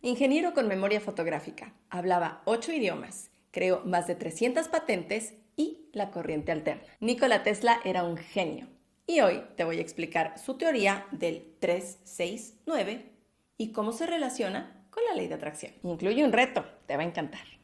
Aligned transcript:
Ingeniero 0.00 0.54
con 0.54 0.68
memoria 0.68 1.00
fotográfica, 1.00 1.74
hablaba 1.90 2.40
ocho 2.44 2.70
idiomas, 2.70 3.32
creó 3.50 3.82
más 3.84 4.06
de 4.06 4.14
300 4.14 4.68
patentes 4.68 5.34
y 5.56 5.88
la 5.92 6.12
corriente 6.12 6.52
alterna. 6.52 6.84
Nikola 7.00 7.42
Tesla 7.42 7.80
era 7.84 8.04
un 8.04 8.16
genio 8.16 8.68
y 9.08 9.20
hoy 9.22 9.42
te 9.56 9.64
voy 9.64 9.78
a 9.78 9.80
explicar 9.80 10.38
su 10.38 10.54
teoría 10.54 11.04
del 11.10 11.56
369 11.58 13.10
y 13.56 13.72
cómo 13.72 13.90
se 13.90 14.06
relaciona 14.06 14.86
con 14.90 15.02
la 15.04 15.14
ley 15.14 15.26
de 15.26 15.34
atracción. 15.34 15.72
Incluye 15.82 16.24
un 16.24 16.32
reto, 16.32 16.64
te 16.86 16.96
va 16.96 17.02
a 17.02 17.06
encantar. 17.06 17.57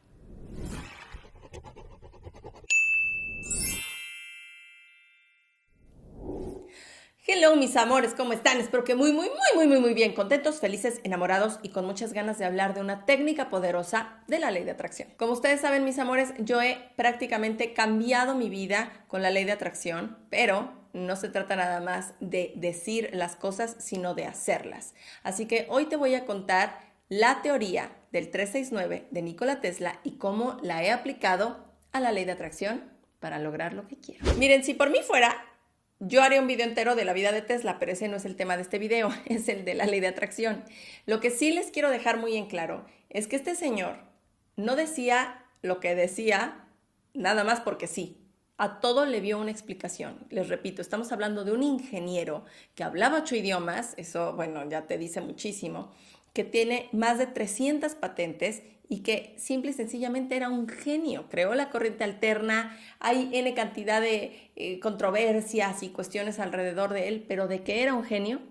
Hello 7.27 7.55
mis 7.55 7.75
amores, 7.75 8.13
¿cómo 8.13 8.33
están? 8.33 8.59
Espero 8.59 8.83
que 8.83 8.93
muy, 8.93 9.11
muy, 9.11 9.29
muy, 9.29 9.55
muy, 9.55 9.65
muy, 9.65 9.79
muy 9.79 9.93
bien, 9.95 10.13
contentos, 10.13 10.59
felices, 10.59 11.01
enamorados 11.03 11.57
y 11.63 11.69
con 11.69 11.83
muchas 11.83 12.13
ganas 12.13 12.37
de 12.37 12.45
hablar 12.45 12.75
de 12.75 12.81
una 12.81 13.07
técnica 13.07 13.49
poderosa 13.49 14.19
de 14.27 14.37
la 14.37 14.51
ley 14.51 14.63
de 14.63 14.69
atracción. 14.69 15.09
Como 15.17 15.33
ustedes 15.33 15.59
saben 15.59 15.83
mis 15.83 15.97
amores, 15.97 16.35
yo 16.37 16.61
he 16.61 16.77
prácticamente 16.95 17.73
cambiado 17.73 18.35
mi 18.35 18.47
vida 18.47 18.91
con 19.07 19.23
la 19.23 19.31
ley 19.31 19.43
de 19.43 19.53
atracción, 19.53 20.19
pero 20.29 20.71
no 20.93 21.15
se 21.15 21.29
trata 21.29 21.55
nada 21.55 21.79
más 21.79 22.13
de 22.19 22.53
decir 22.57 23.09
las 23.11 23.35
cosas, 23.35 23.75
sino 23.79 24.13
de 24.13 24.25
hacerlas. 24.25 24.93
Así 25.23 25.47
que 25.47 25.65
hoy 25.67 25.87
te 25.87 25.95
voy 25.95 26.13
a 26.13 26.27
contar 26.27 26.79
la 27.09 27.41
teoría 27.41 27.89
del 28.11 28.29
369 28.29 29.07
de 29.09 29.21
Nikola 29.23 29.61
Tesla 29.61 29.99
y 30.03 30.19
cómo 30.19 30.57
la 30.61 30.83
he 30.83 30.91
aplicado 30.91 31.73
a 31.91 31.99
la 31.99 32.11
ley 32.11 32.25
de 32.25 32.33
atracción 32.33 32.83
para 33.19 33.39
lograr 33.39 33.73
lo 33.73 33.87
que 33.87 33.97
quiero. 33.97 34.31
Miren, 34.35 34.63
si 34.63 34.75
por 34.75 34.91
mí 34.91 34.99
fuera, 35.01 35.35
yo 35.99 36.21
haré 36.21 36.39
un 36.39 36.47
video 36.47 36.67
entero 36.67 36.95
de 36.95 37.05
la 37.05 37.13
vida 37.13 37.31
de 37.31 37.41
Tesla, 37.41 37.79
pero 37.79 37.91
ese 37.91 38.07
no 38.07 38.17
es 38.17 38.25
el 38.25 38.35
tema 38.35 38.55
de 38.55 38.63
este 38.63 38.79
video, 38.79 39.09
es 39.25 39.47
el 39.49 39.65
de 39.65 39.75
la 39.75 39.85
ley 39.85 39.99
de 39.99 40.07
atracción. 40.07 40.63
Lo 41.05 41.19
que 41.19 41.29
sí 41.29 41.51
les 41.51 41.71
quiero 41.71 41.89
dejar 41.89 42.17
muy 42.17 42.35
en 42.35 42.47
claro 42.47 42.85
es 43.09 43.27
que 43.27 43.35
este 43.35 43.55
señor 43.55 43.97
no 44.55 44.75
decía 44.75 45.45
lo 45.61 45.79
que 45.79 45.95
decía 45.95 46.65
nada 47.13 47.43
más 47.43 47.61
porque 47.61 47.87
sí. 47.87 48.21
A 48.57 48.79
todo 48.79 49.05
le 49.05 49.19
vio 49.19 49.37
una 49.37 49.51
explicación. 49.51 50.25
Les 50.29 50.47
repito, 50.47 50.81
estamos 50.81 51.11
hablando 51.11 51.43
de 51.43 51.51
un 51.51 51.61
ingeniero 51.61 52.45
que 52.73 52.85
hablaba 52.85 53.17
ocho 53.17 53.35
idiomas, 53.35 53.93
eso, 53.97 54.33
bueno, 54.33 54.67
ya 54.69 54.87
te 54.87 54.97
dice 54.97 55.19
muchísimo, 55.19 55.91
que 56.35 56.43
tiene 56.43 56.89
más 56.91 57.17
de 57.17 57.27
300 57.27 57.95
patentes 57.95 58.61
y 58.89 59.03
que 59.03 59.33
simple 59.37 59.71
y 59.71 59.73
sencillamente 59.73 60.35
era 60.35 60.49
un 60.49 60.67
genio. 60.67 61.29
Creó 61.29 61.55
la 61.55 61.69
corriente 61.69 62.03
alterna, 62.03 62.77
hay 62.99 63.29
N 63.31 63.53
cantidad 63.53 64.01
de 64.01 64.51
eh, 64.57 64.81
controversias 64.81 65.81
y 65.81 65.89
cuestiones 65.89 66.39
alrededor 66.39 66.91
de 66.91 67.07
él, 67.07 67.23
pero 67.25 67.47
de 67.47 67.63
que 67.63 67.81
era 67.81 67.93
un 67.93 68.03
genio, 68.03 68.41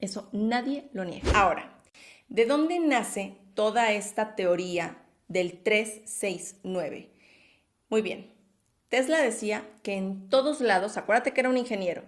eso 0.00 0.28
nadie 0.32 0.90
lo 0.92 1.06
niega. 1.06 1.32
Ahora, 1.34 1.80
¿de 2.28 2.44
dónde 2.44 2.78
nace 2.78 3.38
toda 3.54 3.90
esta 3.90 4.36
teoría 4.36 4.98
del 5.26 5.62
369? 5.62 7.08
Muy 7.88 8.02
bien, 8.02 8.34
Tesla 8.90 9.18
decía 9.18 9.64
que 9.82 9.94
en 9.94 10.28
todos 10.28 10.60
lados, 10.60 10.98
acuérdate 10.98 11.32
que 11.32 11.40
era 11.40 11.48
un 11.48 11.56
ingeniero, 11.56 12.02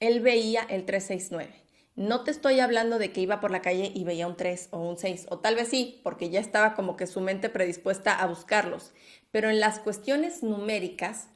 él 0.00 0.18
veía 0.18 0.62
el 0.62 0.84
369. 0.84 1.61
No 1.94 2.24
te 2.24 2.30
estoy 2.30 2.60
hablando 2.60 2.98
de 2.98 3.12
que 3.12 3.20
iba 3.20 3.40
por 3.40 3.50
la 3.50 3.60
calle 3.60 3.92
y 3.94 4.04
veía 4.04 4.26
un 4.26 4.36
3 4.36 4.68
o 4.70 4.78
un 4.78 4.96
6, 4.96 5.26
o 5.28 5.40
tal 5.40 5.56
vez 5.56 5.68
sí, 5.68 6.00
porque 6.02 6.30
ya 6.30 6.40
estaba 6.40 6.74
como 6.74 6.96
que 6.96 7.06
su 7.06 7.20
mente 7.20 7.50
predispuesta 7.50 8.14
a 8.14 8.26
buscarlos, 8.26 8.94
pero 9.30 9.50
en 9.50 9.60
las 9.60 9.78
cuestiones 9.78 10.42
numéricas, 10.42 11.28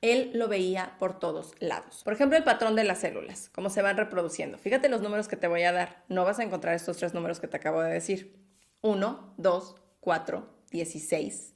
él 0.00 0.30
lo 0.34 0.48
veía 0.48 0.96
por 0.98 1.18
todos 1.18 1.54
lados. 1.60 2.02
Por 2.02 2.12
ejemplo, 2.12 2.36
el 2.36 2.44
patrón 2.44 2.74
de 2.74 2.84
las 2.84 3.00
células, 3.00 3.50
cómo 3.54 3.70
se 3.70 3.82
van 3.82 3.96
reproduciendo. 3.96 4.58
Fíjate 4.58 4.88
los 4.88 5.02
números 5.02 5.28
que 5.28 5.36
te 5.36 5.46
voy 5.46 5.62
a 5.62 5.72
dar. 5.72 6.04
No 6.08 6.24
vas 6.24 6.38
a 6.38 6.42
encontrar 6.42 6.74
estos 6.74 6.96
tres 6.96 7.14
números 7.14 7.38
que 7.38 7.48
te 7.48 7.56
acabo 7.58 7.80
de 7.82 7.92
decir. 7.92 8.34
1, 8.82 9.34
2, 9.36 9.76
4, 10.00 10.48
16, 10.70 11.54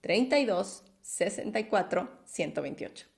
32, 0.00 0.84
64, 1.00 2.20
128. 2.24 3.15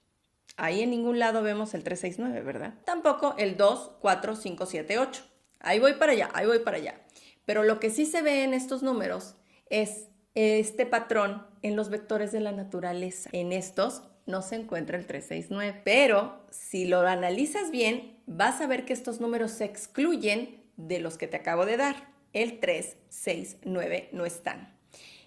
Ahí 0.59 0.83
en 0.83 0.91
ningún 0.91 1.21
lado 1.21 1.41
vemos 1.43 1.73
el 1.75 1.85
369, 1.85 2.45
¿verdad? 2.45 2.75
Tampoco 2.85 3.37
el 3.39 3.57
2, 3.57 3.93
4, 4.01 4.35
5, 4.35 4.67
7, 4.67 4.99
8. 4.99 5.23
Ahí 5.61 5.79
voy 5.79 5.95
para 5.95 6.13
allá, 6.13 6.29
ahí 6.35 6.47
voy 6.47 6.59
para 6.59 6.79
allá. 6.79 7.01
Pero 7.45 7.63
lo 7.63 7.79
que 7.79 7.91
sí 7.91 8.05
se 8.05 8.23
ve 8.23 8.43
en 8.43 8.55
estos 8.55 8.83
números 8.83 9.37
es 9.71 10.09
este 10.35 10.85
patrón 10.85 11.47
en 11.63 11.77
los 11.77 11.91
vectores 11.91 12.33
de 12.33 12.41
la 12.41 12.51
naturaleza. 12.51 13.31
En 13.33 13.53
estos 13.53 14.03
no 14.27 14.43
se 14.43 14.57
encuentra 14.57 14.99
el 14.99 15.07
369. 15.07 15.83
Pero 15.85 16.45
si 16.51 16.87
lo 16.87 17.01
analizas 17.03 17.71
bien, 17.71 18.21
vas 18.27 18.61
a 18.61 18.67
ver 18.67 18.85
que 18.85 18.93
estos 18.95 19.21
números 19.21 19.53
se 19.53 19.65
excluyen 19.65 20.65
de 20.77 20.99
los 20.99 21.19
que 21.19 21.29
te 21.29 21.37
acabo 21.37 21.67
de 21.67 21.77
dar. 21.77 22.13
El 22.33 22.59
3, 22.59 22.97
6, 23.09 23.59
9 23.63 24.09
no 24.11 24.27
están. 24.27 24.77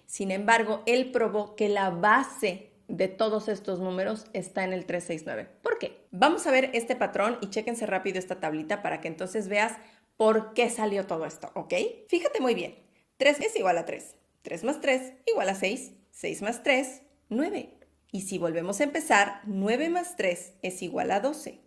Sin 0.04 0.30
embargo, 0.30 0.82
él 0.84 1.10
probó 1.10 1.56
que 1.56 1.70
la 1.70 1.88
base 1.88 2.71
de 2.92 3.08
todos 3.08 3.48
estos 3.48 3.80
números 3.80 4.26
está 4.34 4.64
en 4.64 4.74
el 4.74 4.84
369. 4.84 5.48
¿Por 5.62 5.78
qué? 5.78 6.06
Vamos 6.10 6.46
a 6.46 6.50
ver 6.50 6.70
este 6.74 6.94
patrón 6.94 7.38
y 7.40 7.48
chéquense 7.48 7.86
rápido 7.86 8.18
esta 8.18 8.38
tablita 8.38 8.82
para 8.82 9.00
que 9.00 9.08
entonces 9.08 9.48
veas 9.48 9.72
por 10.18 10.52
qué 10.52 10.68
salió 10.68 11.06
todo 11.06 11.24
esto, 11.24 11.50
¿ok? 11.54 11.72
Fíjate 12.08 12.40
muy 12.40 12.54
bien. 12.54 12.78
3 13.16 13.40
es 13.40 13.56
igual 13.56 13.78
a 13.78 13.86
3. 13.86 14.14
3 14.42 14.64
más 14.64 14.82
3 14.82 15.14
igual 15.26 15.48
a 15.48 15.54
6. 15.54 15.92
6 16.10 16.42
más 16.42 16.62
3, 16.62 17.00
9. 17.30 17.78
Y 18.12 18.20
si 18.20 18.36
volvemos 18.36 18.78
a 18.80 18.84
empezar, 18.84 19.40
9 19.46 19.88
más 19.88 20.16
3 20.16 20.52
es 20.60 20.82
igual 20.82 21.12
a 21.12 21.20
12. 21.20 21.62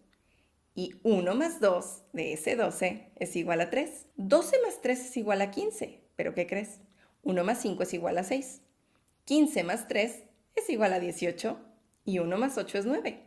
Y 0.75 0.93
1 1.01 1.33
más 1.33 1.59
2 1.59 2.03
de 2.13 2.33
ese 2.33 2.55
12 2.55 3.13
es 3.15 3.35
igual 3.35 3.61
a 3.61 3.71
3. 3.71 4.05
12 4.17 4.61
más 4.61 4.79
3 4.79 4.99
es 4.99 5.17
igual 5.17 5.41
a 5.41 5.49
15. 5.49 6.03
¿Pero 6.15 6.35
qué 6.35 6.45
crees? 6.45 6.81
1 7.23 7.43
más 7.43 7.61
5 7.63 7.81
es 7.81 7.93
igual 7.95 8.19
a 8.19 8.23
6. 8.23 8.61
15 9.25 9.63
más 9.63 9.87
3 9.87 10.25
es 10.55 10.69
igual 10.69 10.93
a 10.93 10.99
18 10.99 11.57
y 12.05 12.19
1 12.19 12.37
más 12.37 12.57
8 12.57 12.77
es 12.79 12.85
9. 12.85 13.19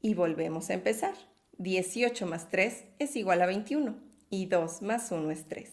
Y 0.00 0.14
volvemos 0.14 0.70
a 0.70 0.74
empezar. 0.74 1.14
18 1.58 2.26
más 2.26 2.48
3 2.48 2.84
es 2.98 3.16
igual 3.16 3.42
a 3.42 3.46
21 3.46 3.94
y 4.30 4.46
2 4.46 4.82
más 4.82 5.10
1 5.12 5.30
es 5.30 5.46
3. 5.46 5.70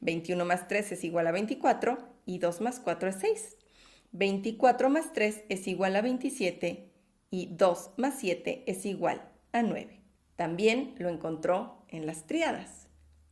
21 0.00 0.44
más 0.44 0.68
3 0.68 0.92
es 0.92 1.04
igual 1.04 1.26
a 1.26 1.32
24 1.32 1.98
y 2.24 2.38
2 2.38 2.60
más 2.60 2.80
4 2.80 3.08
es 3.08 3.16
6. 3.16 3.56
24 4.12 4.88
más 4.88 5.12
3 5.12 5.44
es 5.48 5.66
igual 5.66 5.96
a 5.96 6.00
27 6.00 6.90
y 7.30 7.48
2 7.52 7.90
más 7.96 8.14
7 8.18 8.64
es 8.66 8.86
igual 8.86 9.28
a 9.52 9.62
9. 9.62 10.00
También 10.36 10.94
lo 10.98 11.08
encontró 11.08 11.84
en 11.88 12.06
las 12.06 12.26
triadas. 12.26 12.88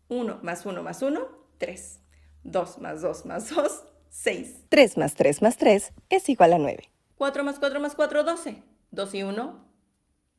1 0.09 0.41
más 0.43 0.67
1 0.67 0.83
más 0.83 1.03
1, 1.03 1.27
3. 1.59 2.01
2 2.45 2.79
más 2.79 3.01
2 3.01 3.27
más 3.27 3.51
2, 3.51 3.85
6. 4.11 4.65
3 4.69 4.99
más 4.99 5.15
3 5.15 5.43
más 5.43 5.57
3 5.57 5.93
es 6.11 6.29
igual 6.29 6.53
a 6.53 6.59
9. 6.59 6.94
4 7.17 7.45
más 7.45 7.59
4 7.59 7.81
más 7.81 7.95
4, 7.95 8.25
12. 8.25 8.63
2 8.91 9.15
y 9.15 9.23
1, 9.23 9.65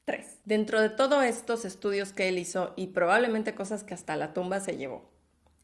3. 0.06 0.40
Dentro 0.46 0.82
de 0.82 0.90
todos 0.90 1.24
estos 1.24 1.66
estudios 1.66 2.14
que 2.14 2.30
él 2.30 2.38
hizo 2.38 2.74
y 2.76 2.88
probablemente 2.88 3.56
cosas 3.56 3.84
que 3.84 3.94
hasta 3.94 4.16
la 4.16 4.34
tumba 4.34 4.60
se 4.60 4.78
llevó, 4.78 5.10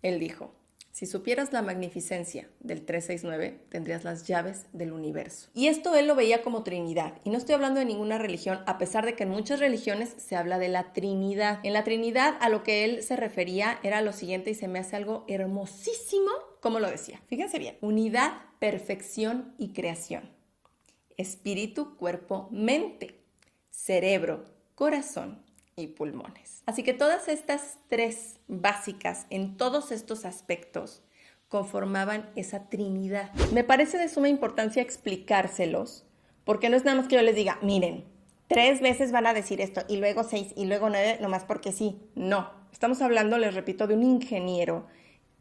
él 0.02 0.20
dijo, 0.20 0.54
si 0.92 1.06
supieras 1.06 1.54
la 1.54 1.62
magnificencia 1.62 2.50
del 2.60 2.86
369, 2.86 3.62
tendrías 3.70 4.04
las 4.04 4.28
llaves 4.28 4.66
del 4.74 4.92
universo. 4.92 5.50
Y 5.54 5.68
esto 5.68 5.96
él 5.96 6.06
lo 6.08 6.16
veía 6.16 6.44
como 6.44 6.64
Trinidad. 6.64 7.14
Y 7.24 7.30
no 7.30 7.38
estoy 7.38 7.56
hablando 7.56 7.80
de 7.80 7.86
ninguna 7.86 8.18
religión, 8.18 8.60
a 8.66 8.78
pesar 8.78 9.06
de 9.06 9.16
que 9.16 9.24
en 9.24 9.30
muchas 9.30 9.62
religiones 9.62 10.14
se 10.18 10.36
habla 10.36 10.60
de 10.60 10.68
la 10.68 10.92
Trinidad. 10.92 11.60
En 11.64 11.72
la 11.74 11.86
Trinidad 11.86 12.36
a 12.42 12.50
lo 12.50 12.64
que 12.64 12.84
él 12.84 13.04
se 13.04 13.16
refería 13.16 13.80
era 13.84 14.02
lo 14.02 14.12
siguiente 14.12 14.50
y 14.50 14.56
se 14.56 14.68
me 14.68 14.80
hace 14.80 14.98
algo 14.98 15.24
hermosísimo, 15.30 16.32
como 16.60 16.80
lo 16.80 16.90
decía. 16.90 17.22
Fíjense 17.28 17.58
bien, 17.58 17.78
unidad, 17.80 18.34
perfección 18.60 19.56
y 19.58 19.72
creación 19.72 20.41
espíritu, 21.18 21.98
cuerpo, 21.98 22.48
mente, 22.52 23.22
cerebro, 23.70 24.46
corazón 24.76 25.44
y 25.76 25.88
pulmones. 25.88 26.64
Así 26.66 26.84
que 26.84 26.94
todas 26.94 27.28
estas 27.28 27.78
tres 27.88 28.40
básicas 28.48 29.26
en 29.30 29.58
todos 29.58 29.92
estos 29.92 30.26
aspectos 30.26 31.04
conformaban 31.50 32.30
esa 32.36 32.70
trinidad. 32.70 33.34
Me 33.52 33.64
parece 33.64 33.98
de 33.98 34.08
suma 34.08 34.30
importancia 34.30 34.82
explicárselos, 34.82 36.06
porque 36.46 36.70
no 36.70 36.78
es 36.78 36.86
nada 36.86 36.98
más 36.98 37.08
que 37.08 37.16
yo 37.16 37.22
les 37.22 37.36
diga, 37.36 37.60
miren, 37.62 38.06
tres 38.48 38.82
veces 38.82 39.12
van 39.12 39.28
a 39.28 39.34
decir 39.34 39.60
esto 39.62 39.82
y 39.88 39.98
luego 39.98 40.24
seis 40.24 40.54
y 40.56 40.66
luego 40.66 40.90
nueve, 40.90 41.18
nomás 41.22 41.44
porque 41.44 41.72
sí. 41.72 42.00
No, 42.16 42.50
estamos 42.72 43.02
hablando, 43.02 43.38
les 43.38 43.54
repito, 43.54 43.88
de 43.88 43.96
un 43.96 44.04
ingeniero 44.04 44.88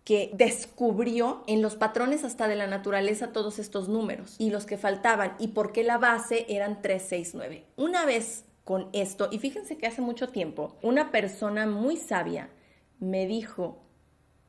que 0.05 0.31
descubrió 0.33 1.45
en 1.47 1.63
los 1.63 1.77
patrones 1.77 2.25
hasta 2.25 2.49
de 2.49 2.57
la 2.57 2.67
naturaleza 2.67 3.33
todos 3.33 3.59
estos 3.59 3.89
números 3.89 4.37
y 4.39 4.51
los 4.51 4.67
que 4.67 4.79
faltaban 4.79 5.37
y 5.39 5.49
por 5.49 5.73
qué 5.73 5.85
la 5.85 5.99
base 5.99 6.47
eran 6.49 6.83
369. 6.83 7.67
Una 7.77 8.05
vez 8.05 8.45
con 8.65 8.89
esto, 8.93 9.29
y 9.31 9.39
fíjense 9.39 9.77
que 9.77 9.87
hace 9.87 10.01
mucho 10.01 10.29
tiempo, 10.29 10.77
una 10.83 11.11
persona 11.11 11.67
muy 11.67 11.97
sabia 11.97 12.51
me 12.99 13.27
dijo, 13.27 13.83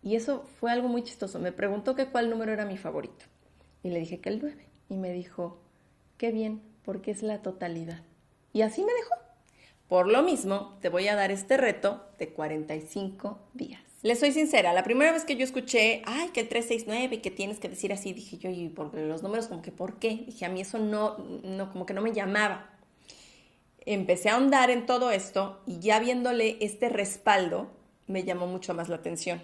y 0.03 0.15
eso 0.15 0.44
fue 0.59 0.71
algo 0.71 0.88
muy 0.88 1.03
chistoso, 1.03 1.39
me 1.39 1.51
preguntó 1.51 1.95
que 1.95 2.07
cuál 2.07 2.30
número 2.30 2.51
era 2.51 2.65
mi 2.65 2.77
favorito. 2.77 3.25
Y 3.83 3.89
le 3.89 4.00
dije 4.00 4.19
que 4.19 4.30
el 4.30 4.39
9. 4.42 4.68
Y 4.89 4.98
me 4.98 5.12
dijo, 5.13 5.59
qué 6.18 6.31
bien, 6.31 6.62
porque 6.83 7.12
es 7.12 7.24
la 7.24 7.42
totalidad. 7.42 8.03
Y 8.53 8.62
así 8.62 8.83
me 8.83 8.94
dejó. 8.94 9.15
Por 9.88 10.07
lo 10.07 10.21
mismo, 10.21 10.77
te 10.81 10.89
voy 10.89 11.07
a 11.07 11.15
dar 11.15 11.31
este 11.31 11.57
reto 11.57 12.06
de 12.18 12.33
45 12.33 13.39
días. 13.53 13.90
Les 14.03 14.19
soy 14.19 14.31
sincera, 14.31 14.74
la 14.74 14.83
primera 14.83 15.12
vez 15.12 15.25
que 15.25 15.36
yo 15.36 15.44
escuché, 15.44 16.01
ay, 16.06 16.30
que 16.30 16.39
el 16.39 16.50
369 16.50 17.18
y 17.18 17.19
que 17.19 17.30
tienes 17.30 17.59
que 17.59 17.69
decir 17.69 17.94
así, 17.94 18.13
dije 18.13 18.39
yo, 18.39 18.50
y 18.50 18.68
por 18.68 18.95
los 18.95 19.21
números, 19.21 19.48
como 19.48 19.62
que, 19.62 19.71
¿por 19.71 20.00
qué? 20.00 20.24
Dije, 20.25 20.44
a 20.44 20.50
mí 20.50 20.62
eso 20.62 20.80
no, 20.80 21.18
no, 21.44 21.71
como 21.71 21.86
que 21.86 21.94
no 21.94 22.01
me 22.01 22.12
llamaba. 22.12 22.71
Empecé 23.86 24.30
a 24.30 24.36
ahondar 24.36 24.71
en 24.71 24.88
todo 24.88 25.12
esto 25.12 25.62
y 25.68 25.80
ya 25.80 26.00
viéndole 26.00 26.57
este 26.62 26.89
respaldo, 26.89 27.69
me 28.07 28.24
llamó 28.24 28.48
mucho 28.48 28.74
más 28.74 28.89
la 28.89 28.95
atención. 28.95 29.39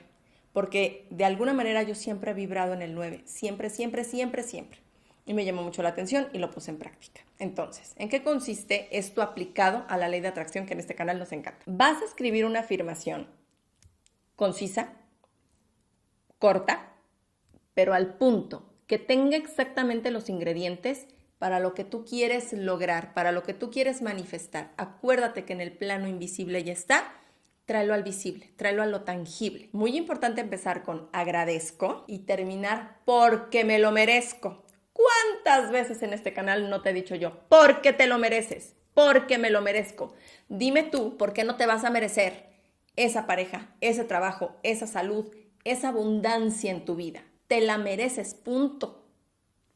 Porque 0.53 1.05
de 1.11 1.25
alguna 1.25 1.53
manera 1.53 1.83
yo 1.83 1.93
siempre 1.93 2.31
he 2.31 2.33
vibrado 2.33 2.73
en 2.73 2.81
el 2.81 2.95
9, 2.95 3.21
siempre, 3.25 3.69
siempre, 3.69 4.03
siempre, 4.03 4.41
siempre. 4.41 4.79
Y 5.27 5.35
me 5.35 5.45
llamó 5.45 5.61
mucho 5.61 5.83
la 5.83 5.89
atención 5.89 6.29
y 6.33 6.39
lo 6.39 6.49
puse 6.49 6.71
en 6.71 6.77
práctica. 6.77 7.21
Entonces, 7.37 7.93
¿en 7.97 8.09
qué 8.09 8.23
consiste 8.23 8.87
esto 8.97 9.21
aplicado 9.21 9.85
a 9.87 9.97
la 9.97 10.07
ley 10.07 10.21
de 10.21 10.29
atracción 10.29 10.65
que 10.65 10.73
en 10.73 10.79
este 10.79 10.95
canal 10.95 11.19
nos 11.19 11.31
encanta? 11.31 11.61
Vas 11.67 12.01
a 12.01 12.05
escribir 12.05 12.45
una 12.45 12.61
afirmación 12.61 13.27
concisa, 14.37 14.93
corta, 16.37 16.93
pero 17.73 17.93
al 17.93 18.13
punto, 18.13 18.71
que 18.85 18.99
tenga 18.99 19.35
exactamente 19.35 20.11
los 20.11 20.29
ingredientes 20.29 21.07
para 21.39 21.59
lo 21.59 21.73
que 21.73 21.83
tú 21.83 22.05
quieres 22.05 22.53
lograr, 22.53 23.13
para 23.13 23.31
lo 23.31 23.43
que 23.43 23.53
tú 23.53 23.69
quieres 23.71 24.01
manifestar. 24.01 24.73
Acuérdate 24.77 25.43
que 25.43 25.53
en 25.53 25.61
el 25.61 25.71
plano 25.71 26.07
invisible 26.07 26.63
ya 26.63 26.71
está, 26.71 27.11
tráelo 27.65 27.95
al 27.95 28.03
visible, 28.03 28.53
tráelo 28.55 28.83
a 28.83 28.85
lo 28.85 29.01
tangible. 29.01 29.69
Muy 29.73 29.97
importante 29.97 30.39
empezar 30.39 30.83
con 30.83 31.09
agradezco 31.13 32.05
y 32.07 32.19
terminar 32.19 33.01
porque 33.05 33.65
me 33.65 33.79
lo 33.79 33.91
merezco. 33.91 34.63
¿Cuántas 34.93 35.71
veces 35.71 36.01
en 36.03 36.13
este 36.13 36.31
canal 36.31 36.69
no 36.69 36.81
te 36.83 36.91
he 36.91 36.93
dicho 36.93 37.15
yo, 37.15 37.39
porque 37.49 37.91
te 37.91 38.05
lo 38.05 38.19
mereces, 38.19 38.75
porque 38.93 39.39
me 39.39 39.49
lo 39.49 39.61
merezco? 39.61 40.13
Dime 40.47 40.83
tú, 40.83 41.17
¿por 41.17 41.33
qué 41.33 41.43
no 41.43 41.55
te 41.55 41.65
vas 41.65 41.83
a 41.83 41.89
merecer 41.89 42.47
esa 42.97 43.25
pareja, 43.25 43.73
ese 43.79 44.03
trabajo, 44.03 44.57
esa 44.63 44.87
salud, 44.87 45.31
esa 45.63 45.87
abundancia 45.87 46.71
en 46.71 46.83
tu 46.83 46.95
vida? 46.95 47.23
Te 47.47 47.61
la 47.61 47.77
mereces, 47.77 48.33
punto. 48.33 49.05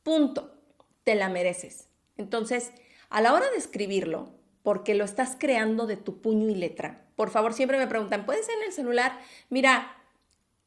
Punto. 0.04 0.58
Te 1.06 1.16
la 1.16 1.30
mereces. 1.30 1.88
Entonces, 2.18 2.74
a 3.10 3.22
la 3.22 3.34
hora 3.34 3.50
de 3.50 3.58
escribirlo, 3.58 4.34
porque 4.64 4.94
lo 4.94 5.06
estás 5.06 5.38
creando 5.40 5.88
de 5.88 5.96
tu 5.96 6.22
puño 6.22 6.50
y 6.50 6.56
letra, 6.56 7.06
por 7.16 7.30
favor, 7.30 7.54
siempre 7.54 7.78
me 7.78 7.88
preguntan, 7.88 8.26
¿puedes 8.26 8.50
en 8.50 8.64
el 8.66 8.74
celular? 8.74 9.18
Mira, 9.50 9.96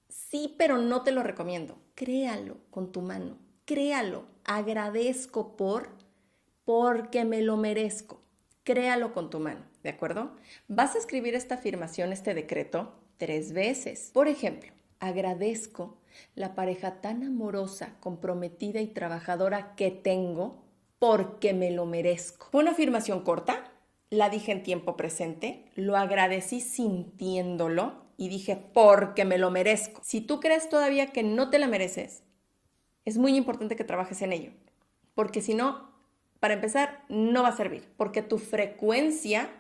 sí, 0.08 0.54
pero 0.56 0.78
no 0.78 1.02
te 1.02 1.12
lo 1.12 1.22
recomiendo. 1.22 1.78
Créalo 1.94 2.56
con 2.70 2.90
tu 2.90 3.02
mano 3.02 3.44
créalo, 3.64 4.26
agradezco 4.44 5.56
por, 5.56 5.90
porque 6.64 7.24
me 7.24 7.42
lo 7.42 7.56
merezco. 7.56 8.20
Créalo 8.62 9.12
con 9.12 9.30
tu 9.30 9.40
mano, 9.40 9.62
¿de 9.84 9.90
acuerdo? 9.90 10.32
Vas 10.66 10.96
a 10.96 10.98
escribir 10.98 11.36
esta 11.36 11.56
afirmación, 11.56 12.12
este 12.12 12.34
decreto, 12.34 12.94
tres 13.19 13.52
veces. 13.52 14.10
Por 14.12 14.26
ejemplo, 14.26 14.72
agradezco 14.98 15.98
la 16.34 16.54
pareja 16.54 17.02
tan 17.02 17.22
amorosa, 17.22 17.94
comprometida 18.00 18.81
y 18.81 18.88
trabajadora 18.88 19.76
que 19.76 19.90
tengo 19.90 20.64
porque 20.98 21.52
me 21.52 21.70
lo 21.70 21.84
merezco. 21.84 22.48
Fue 22.50 22.62
una 22.62 22.70
afirmación 22.70 23.22
corta, 23.22 23.70
la 24.08 24.31
dije 24.31 24.52
en 24.52 24.62
tiempo 24.62 24.96
presente, 24.96 25.66
lo 25.76 25.96
agradecí 25.96 26.60
sintiéndolo 26.60 28.04
y 28.16 28.30
dije 28.30 28.56
porque 28.56 29.26
me 29.26 29.37
lo 29.37 29.50
merezco. 29.50 30.00
Si 30.02 30.22
tú 30.22 30.40
crees 30.40 30.70
todavía 30.70 31.08
que 31.08 31.22
no 31.22 31.50
te 31.50 31.58
la 31.58 31.69
mereces, 31.69 32.22
es 33.04 33.19
muy 33.19 33.37
importante 33.37 33.76
que 33.76 33.84
trabajes 33.84 34.22
en 34.22 34.32
ello, 34.32 34.52
porque 35.14 35.42
si 35.42 35.52
no, 35.52 35.92
para 36.40 36.54
empezar, 36.54 37.04
no 37.10 37.42
va 37.42 37.48
a 37.48 37.56
servir, 37.56 37.92
porque 37.98 38.22
tu 38.22 38.38
frecuencia 38.38 39.50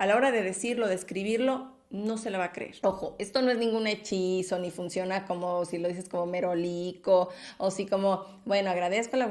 a 0.00 0.06
la 0.06 0.16
hora 0.16 0.32
de 0.32 0.42
decirlo, 0.42 0.88
de 0.88 0.94
escribirlo, 0.94 1.76
no 1.90 2.16
se 2.16 2.30
la 2.30 2.38
va 2.38 2.44
a 2.44 2.52
creer. 2.52 2.76
Ojo, 2.82 3.16
esto 3.18 3.42
no 3.42 3.50
es 3.50 3.58
ningún 3.58 3.86
hechizo, 3.86 4.58
ni 4.58 4.70
funciona 4.70 5.26
como 5.26 5.66
si 5.66 5.76
lo 5.76 5.88
dices 5.88 6.08
como 6.08 6.24
merolico, 6.24 7.28
o 7.58 7.70
si 7.70 7.84
como, 7.84 8.24
bueno, 8.46 8.70
agradezco, 8.70 9.18
la, 9.18 9.26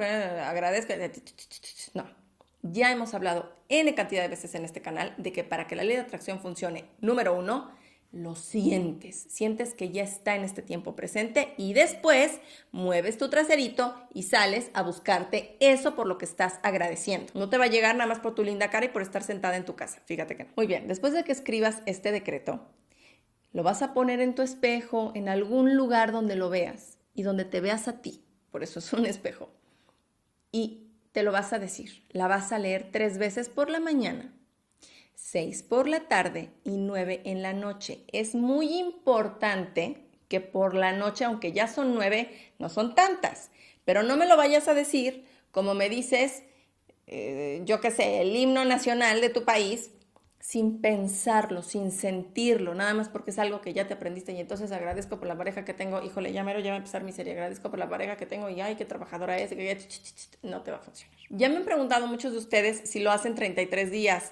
agradezco. 0.47 0.93
No, 1.95 2.07
ya 2.61 2.91
hemos 2.91 3.15
hablado 3.15 3.51
N 3.67 3.95
cantidad 3.95 4.21
de 4.21 4.27
veces 4.27 4.53
en 4.53 4.63
este 4.63 4.79
canal 4.79 5.15
de 5.17 5.31
que 5.31 5.43
para 5.43 5.65
que 5.65 5.75
la 5.75 5.83
ley 5.83 5.95
de 5.95 6.03
atracción 6.03 6.39
funcione, 6.39 6.85
número 7.01 7.35
uno, 7.35 7.71
lo 8.11 8.35
sientes, 8.35 9.27
sientes 9.29 9.75
que 9.75 9.89
ya 9.89 10.01
está 10.01 10.35
en 10.35 10.43
este 10.43 10.63
tiempo 10.63 10.95
presente 10.95 11.53
y 11.57 11.73
después 11.73 12.39
mueves 12.71 13.19
tu 13.19 13.29
traserito 13.29 13.95
y 14.13 14.23
sales 14.23 14.71
a 14.73 14.81
buscarte 14.81 15.55
eso 15.59 15.95
por 15.95 16.07
lo 16.07 16.17
que 16.17 16.25
estás 16.25 16.59
agradeciendo. 16.63 17.31
No 17.35 17.49
te 17.49 17.59
va 17.59 17.65
a 17.65 17.69
llegar 17.69 17.95
nada 17.95 18.07
más 18.07 18.19
por 18.19 18.33
tu 18.33 18.43
linda 18.43 18.71
cara 18.71 18.87
y 18.87 18.89
por 18.89 19.03
estar 19.03 19.23
sentada 19.23 19.57
en 19.57 19.65
tu 19.65 19.75
casa, 19.75 20.01
fíjate 20.05 20.35
que 20.35 20.45
no. 20.45 20.49
Muy 20.55 20.65
bien, 20.65 20.87
después 20.87 21.13
de 21.13 21.23
que 21.23 21.31
escribas 21.31 21.83
este 21.85 22.11
decreto, 22.11 22.67
lo 23.51 23.61
vas 23.61 23.83
a 23.83 23.93
poner 23.93 24.21
en 24.21 24.33
tu 24.33 24.41
espejo, 24.41 25.11
en 25.13 25.29
algún 25.29 25.75
lugar 25.75 26.11
donde 26.11 26.35
lo 26.35 26.49
veas 26.49 26.97
y 27.13 27.21
donde 27.21 27.45
te 27.45 27.61
veas 27.61 27.87
a 27.87 28.01
ti, 28.01 28.23
por 28.49 28.63
eso 28.63 28.79
es 28.79 28.91
un 28.91 29.05
espejo. 29.05 29.51
Y 30.51 30.87
te 31.11 31.21
lo 31.21 31.31
vas 31.31 31.53
a 31.53 31.59
decir, 31.59 32.03
la 32.09 32.27
vas 32.27 32.51
a 32.51 32.57
leer 32.57 32.89
tres 32.91 33.19
veces 33.19 33.49
por 33.49 33.69
la 33.69 33.79
mañana 33.79 34.33
6 35.21 35.63
por 35.63 35.87
la 35.87 36.07
tarde 36.07 36.49
y 36.63 36.77
9 36.77 37.21
en 37.25 37.41
la 37.41 37.53
noche. 37.53 37.99
Es 38.11 38.35
muy 38.35 38.79
importante 38.79 39.97
que 40.27 40.41
por 40.41 40.73
la 40.73 40.93
noche, 40.93 41.25
aunque 41.25 41.51
ya 41.51 41.67
son 41.67 41.93
9, 41.93 42.29
no 42.57 42.69
son 42.69 42.95
tantas, 42.95 43.51
pero 43.85 44.01
no 44.01 44.17
me 44.17 44.27
lo 44.27 44.37
vayas 44.37 44.67
a 44.67 44.73
decir 44.73 45.25
como 45.51 45.73
me 45.73 45.89
dices, 45.89 46.43
eh, 47.07 47.61
yo 47.65 47.81
qué 47.81 47.91
sé, 47.91 48.21
el 48.21 48.35
himno 48.35 48.65
nacional 48.65 49.19
de 49.19 49.29
tu 49.29 49.43
país, 49.43 49.91
sin 50.39 50.79
pensarlo, 50.79 51.61
sin 51.63 51.91
sentirlo, 51.91 52.73
nada 52.73 52.93
más 52.93 53.09
porque 53.09 53.31
es 53.31 53.39
algo 53.39 53.61
que 53.61 53.73
ya 53.73 53.87
te 53.87 53.95
aprendiste. 53.95 54.31
Y 54.31 54.39
entonces 54.39 54.71
agradezco 54.71 55.17
por 55.17 55.27
la 55.27 55.37
pareja 55.37 55.65
que 55.65 55.73
tengo, 55.73 56.01
híjole, 56.01 56.31
ya 56.31 56.43
mero, 56.43 56.59
ya 56.59 56.71
va 56.71 56.75
a 56.75 56.77
empezar 56.77 57.03
mi 57.03 57.11
serie, 57.11 57.33
agradezco 57.33 57.69
por 57.69 57.77
la 57.77 57.89
pareja 57.89 58.15
que 58.15 58.25
tengo 58.25 58.49
y 58.49 58.61
ay, 58.61 58.75
qué 58.75 58.85
trabajadora 58.85 59.37
es, 59.37 59.51
no 60.43 60.61
te 60.61 60.71
va 60.71 60.77
a 60.77 60.81
funcionar. 60.81 61.17
Ya 61.29 61.49
me 61.49 61.57
han 61.57 61.65
preguntado 61.65 62.07
muchos 62.07 62.31
de 62.31 62.37
ustedes 62.37 62.89
si 62.89 62.99
lo 62.99 63.11
hacen 63.11 63.35
33 63.35 63.91
días 63.91 64.31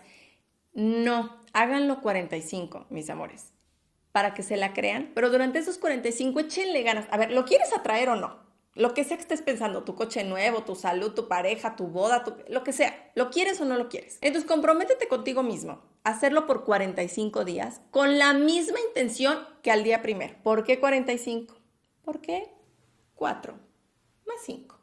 no, 0.77 1.35
háganlo 1.53 2.01
45, 2.01 2.85
mis 2.91 3.09
amores, 3.09 3.51
para 4.11 4.35
que 4.35 4.43
se 4.43 4.57
la 4.57 4.73
crean, 4.73 5.11
pero 5.15 5.31
durante 5.31 5.57
esos 5.57 5.79
45 5.79 6.39
échenle 6.39 6.83
ganas. 6.83 7.07
A 7.09 7.17
ver, 7.17 7.31
¿lo 7.31 7.45
quieres 7.45 7.75
atraer 7.75 8.09
o 8.09 8.15
no? 8.15 8.45
Lo 8.75 8.93
que 8.93 9.03
sea 9.03 9.17
que 9.17 9.23
estés 9.23 9.41
pensando, 9.41 9.83
tu 9.83 9.95
coche 9.95 10.23
nuevo, 10.23 10.61
tu 10.61 10.75
salud, 10.75 11.15
tu 11.15 11.27
pareja, 11.27 11.75
tu 11.75 11.87
boda, 11.87 12.23
lo 12.47 12.63
que 12.63 12.73
sea, 12.73 13.11
¿lo 13.15 13.31
quieres 13.31 13.59
o 13.59 13.65
no 13.65 13.75
lo 13.75 13.89
quieres? 13.89 14.19
Entonces 14.21 14.47
comprométete 14.47 15.07
contigo 15.07 15.41
mismo, 15.41 15.81
hacerlo 16.03 16.45
por 16.45 16.63
45 16.63 17.43
días 17.43 17.81
con 17.89 18.19
la 18.19 18.33
misma 18.33 18.77
intención 18.87 19.39
que 19.63 19.71
al 19.71 19.83
día 19.83 20.03
primero. 20.03 20.35
¿Por 20.43 20.63
qué 20.63 20.79
45? 20.79 21.55
¿Por 22.03 22.21
qué 22.21 22.51
4 23.15 23.55
más 24.27 24.37
5 24.45 24.79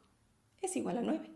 es 0.61 0.75
igual 0.75 0.97
a 0.97 1.01
9, 1.01 1.31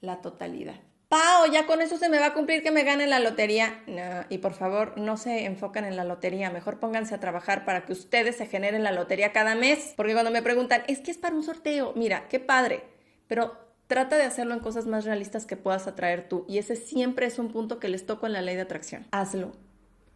la 0.00 0.20
totalidad. 0.20 0.80
Pao, 1.08 1.46
ya 1.52 1.66
con 1.66 1.80
eso 1.80 1.98
se 1.98 2.08
me 2.08 2.18
va 2.18 2.26
a 2.26 2.34
cumplir 2.34 2.64
que 2.64 2.72
me 2.72 2.82
gane 2.82 3.06
la 3.06 3.20
lotería. 3.20 3.80
Y 4.28 4.38
por 4.38 4.54
favor, 4.54 4.98
no 4.98 5.16
se 5.16 5.44
enfocan 5.44 5.84
en 5.84 5.94
la 5.94 6.02
lotería, 6.02 6.50
mejor 6.50 6.80
pónganse 6.80 7.14
a 7.14 7.20
trabajar 7.20 7.64
para 7.64 7.84
que 7.84 7.92
ustedes 7.92 8.36
se 8.36 8.46
generen 8.46 8.82
la 8.82 8.90
lotería 8.90 9.32
cada 9.32 9.54
mes. 9.54 9.94
Porque 9.96 10.14
cuando 10.14 10.32
me 10.32 10.42
preguntan, 10.42 10.82
es 10.88 10.98
que 10.98 11.12
es 11.12 11.18
para 11.18 11.36
un 11.36 11.44
sorteo, 11.44 11.92
mira, 11.94 12.26
qué 12.28 12.40
padre, 12.40 12.82
pero 13.28 13.56
trata 13.86 14.16
de 14.16 14.24
hacerlo 14.24 14.54
en 14.54 14.60
cosas 14.60 14.86
más 14.86 15.04
realistas 15.04 15.46
que 15.46 15.56
puedas 15.56 15.86
atraer 15.86 16.28
tú. 16.28 16.44
Y 16.48 16.58
ese 16.58 16.74
siempre 16.74 17.26
es 17.26 17.38
un 17.38 17.52
punto 17.52 17.78
que 17.78 17.88
les 17.88 18.04
toco 18.04 18.26
en 18.26 18.32
la 18.32 18.42
ley 18.42 18.56
de 18.56 18.62
atracción. 18.62 19.06
Hazlo. 19.12 19.52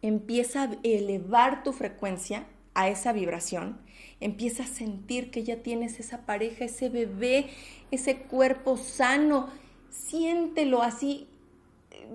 Empieza 0.01 0.63
a 0.63 0.69
elevar 0.83 1.63
tu 1.63 1.71
frecuencia 1.71 2.47
a 2.73 2.89
esa 2.89 3.13
vibración. 3.13 3.79
Empieza 4.19 4.63
a 4.63 4.67
sentir 4.67 5.31
que 5.31 5.43
ya 5.43 5.57
tienes 5.57 6.01
esa 6.01 6.25
pareja, 6.25 6.65
ese 6.65 6.89
bebé, 6.89 7.49
ese 7.91 8.17
cuerpo 8.17 8.75
sano 8.75 9.49
siéntelo 9.91 10.81
así, 10.81 11.27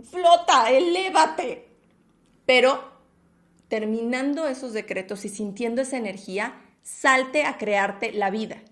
flota, 0.02 0.70
elévate. 0.70 1.68
Pero 2.44 2.96
terminando 3.68 4.48
esos 4.48 4.72
decretos 4.72 5.24
y 5.24 5.28
sintiendo 5.28 5.82
esa 5.82 5.96
energía, 5.96 6.60
salte 6.82 7.44
a 7.44 7.58
crearte 7.58 8.12
la 8.12 8.30
vida. 8.30 8.62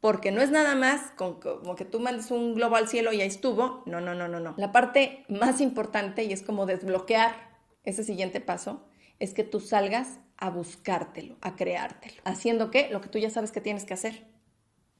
Porque 0.00 0.30
no 0.30 0.40
es 0.40 0.50
nada 0.50 0.76
más 0.76 1.10
como 1.16 1.74
que 1.74 1.84
tú 1.84 1.98
mandes 1.98 2.30
un 2.30 2.54
globo 2.54 2.76
al 2.76 2.88
cielo 2.88 3.12
y 3.12 3.20
ahí 3.20 3.28
estuvo. 3.28 3.82
No, 3.84 4.00
no, 4.00 4.14
no, 4.14 4.28
no, 4.28 4.38
no. 4.38 4.54
La 4.56 4.70
parte 4.70 5.24
más 5.28 5.60
importante 5.60 6.24
y 6.24 6.32
es 6.32 6.42
como 6.42 6.66
desbloquear 6.66 7.58
ese 7.84 8.04
siguiente 8.04 8.40
paso 8.40 8.84
es 9.18 9.34
que 9.34 9.42
tú 9.42 9.58
salgas 9.58 10.20
a 10.36 10.50
buscártelo, 10.50 11.36
a 11.40 11.56
creártelo. 11.56 12.22
Haciendo 12.24 12.70
qué? 12.70 12.88
Lo 12.92 13.00
que 13.00 13.08
tú 13.08 13.18
ya 13.18 13.28
sabes 13.28 13.50
que 13.50 13.60
tienes 13.60 13.84
que 13.84 13.94
hacer. 13.94 14.24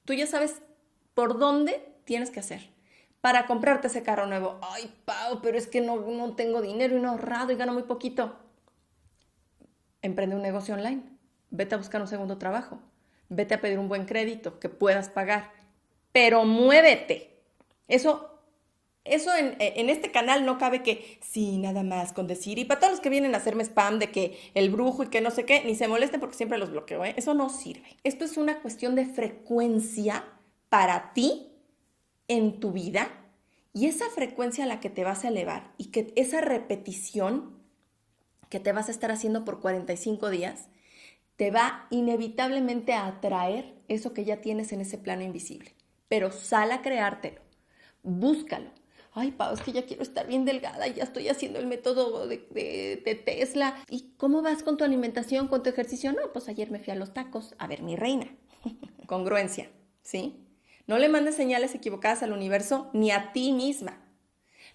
Tú 0.05 0.15
ya 0.15 0.27
sabes 0.27 0.63
por 1.15 1.39
dónde 1.39 1.95
tienes 2.05 2.31
que 2.31 2.41
hacer 2.41 2.78
para 3.29 3.47
comprarte 3.47 3.89
ese 3.89 4.03
carro 4.03 4.27
nuevo. 4.27 4.59
Ay, 4.63 4.91
Pau, 5.05 5.41
pero 5.43 5.59
es 5.59 5.67
que 5.67 5.83
no, 5.83 5.97
no 6.01 6.35
tengo 6.35 6.63
dinero 6.63 6.97
y 6.97 7.01
no 7.03 7.11
ahorrado 7.11 7.53
y 7.53 7.57
gano 7.57 7.75
muy 7.75 7.83
poquito. 7.83 8.35
Emprende 10.01 10.35
un 10.35 10.41
negocio 10.41 10.73
online. 10.73 11.03
Vete 11.51 11.75
a 11.75 11.79
buscar 11.79 12.01
un 12.01 12.09
segundo 12.09 12.39
trabajo. 12.39 12.81
Vete 13.29 13.53
a 13.53 13.61
pedir 13.61 13.79
un 13.79 13.87
buen 13.87 14.07
crédito 14.07 14.59
que 14.59 14.71
puedas 14.71 15.11
pagar. 15.11 15.53
Pero 16.11 16.47
muévete. 16.47 17.43
Eso 17.87 18.41
eso 19.05 19.37
en, 19.37 19.57
en, 19.59 19.91
este 19.91 20.11
canal 20.11 20.47
no 20.47 20.57
cabe 20.57 20.83
que 20.83 21.19
sí, 21.21 21.59
nada 21.59 21.83
más 21.83 22.15
con 22.15 22.27
decir. 22.27 22.59
Y 22.59 22.65
para 22.65 22.81
todos 22.81 22.93
los 22.95 23.01
que 23.03 23.11
vienen 23.11 23.35
a 23.35 23.39
hacerme 23.39 23.63
spam 23.63 23.99
de 23.99 24.11
que 24.11 24.39
el 24.55 24.71
brujo 24.71 25.03
y 25.03 25.09
que 25.09 25.21
no 25.21 25.31
sé 25.31 25.45
qué, 25.45 25.63
ni 25.65 25.75
se 25.75 25.87
molesten 25.87 26.19
porque 26.19 26.37
siempre 26.37 26.57
los 26.57 26.71
bloqueo. 26.71 27.05
¿eh? 27.05 27.13
Eso 27.19 27.35
no 27.35 27.51
sirve. 27.51 27.99
Esto 28.05 28.25
es 28.25 28.39
una 28.39 28.63
cuestión 28.63 28.95
de 28.95 29.05
frecuencia 29.05 30.25
para 30.71 31.13
ti 31.13 31.48
en 32.29 32.61
tu 32.61 32.73
vida 32.73 33.11
y 33.73 33.87
esa 33.87 34.09
frecuencia 34.11 34.65
a 34.65 34.67
la 34.67 34.81
que 34.81 34.91
te 34.91 35.05
vas 35.05 35.25
a 35.25 35.29
elevar 35.29 35.73
y 35.79 35.87
que 35.87 36.13
esa 36.17 36.41
repetición 36.41 37.59
que 38.49 38.61
te 38.61 38.73
vas 38.73 38.89
a 38.89 38.93
estar 38.93 39.11
haciendo 39.11 39.45
por 39.45 39.61
45 39.61 40.31
días 40.31 40.69
te 41.37 41.51
va 41.51 41.87
inevitablemente 41.91 42.93
a 42.93 43.07
atraer 43.07 43.75
eso 43.87 44.13
que 44.13 44.25
ya 44.25 44.41
tienes 44.41 44.73
en 44.73 44.81
ese 44.81 44.99
plano 44.99 45.23
invisible. 45.23 45.75
Pero 46.09 46.33
sal 46.33 46.73
a 46.73 46.83
creártelo, 46.83 47.41
búscalo. 48.03 48.71
Ay, 49.13 49.33
Pau, 49.33 49.55
es 49.55 49.61
que 49.63 49.73
ya 49.73 49.87
quiero 49.87 50.03
estar 50.03 50.27
bien 50.27 50.45
delgada, 50.45 50.87
ya 50.87 51.03
estoy 51.03 51.29
haciendo 51.29 51.59
el 51.59 51.67
método 51.67 52.27
de, 52.27 52.39
de, 53.05 53.15
Tesla. 53.15 53.77
¿Y 53.89 54.13
cómo 54.17 54.43
vas 54.43 54.63
con 54.63 54.77
tu 54.77 54.85
alimentación, 54.85 55.49
con 55.49 55.63
tu 55.63 55.71
ejercicio? 55.71 56.13
No, 56.13 56.33
pues 56.33 56.49
ayer 56.49 56.71
me 56.71 56.79
fui 56.79 56.93
a 56.93 56.97
los 56.97 57.15
tacos. 57.15 57.55
A 57.59 57.67
ver, 57.67 57.83
mi 57.83 57.97
reina. 57.97 58.29
Congruencia, 59.07 59.71
¿sí? 60.03 60.48
No 60.89 60.99
le 60.99 61.09
mandes 61.09 61.37
señales 61.37 61.77
equivocadas 61.77 62.25
al 62.25 62.33
universo 62.33 62.91
ni 62.93 63.13
a 63.13 63.33
ti 63.33 63.53
misma. 63.53 64.03